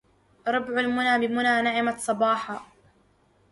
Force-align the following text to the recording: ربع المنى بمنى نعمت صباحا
ربع 0.47 0.79
المنى 0.79 1.27
بمنى 1.27 1.61
نعمت 1.61 1.99
صباحا 1.99 2.65